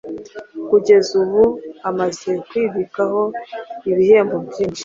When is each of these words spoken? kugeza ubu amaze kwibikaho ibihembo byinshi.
kugeza 0.69 1.11
ubu 1.21 1.43
amaze 1.89 2.29
kwibikaho 2.47 3.21
ibihembo 3.91 4.37
byinshi. 4.47 4.79